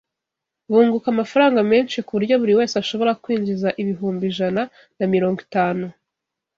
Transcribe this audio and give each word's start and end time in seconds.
bunguka 0.69 1.07
amafaranga 1.13 1.59
menshi 1.71 1.97
ku 2.05 2.11
buryo 2.15 2.33
buri 2.41 2.53
wese 2.59 2.75
ashobora 2.81 3.17
kwinjiza 3.23 3.69
ibihumbi 3.81 4.23
ijana 4.31 4.61
na 4.97 5.05
mirongo 5.13 5.37
itanu 5.47 5.85